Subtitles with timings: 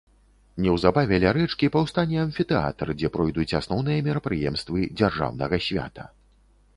[0.67, 6.09] Неўзабаве ля рэчкі паўстане амфітэатр, дзе пройдуць асноўныя мерапрыемствы дзяржаўнага свята.